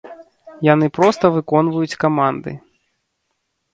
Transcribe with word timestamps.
Яны 0.67 0.87
проста 0.97 1.25
выконваюць 1.37 1.99
каманды. 2.07 2.51